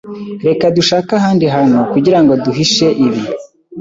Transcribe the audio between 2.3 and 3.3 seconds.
duhishe ibi.